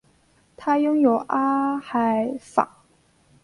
[0.57, 2.67] 它拥有阿海珐。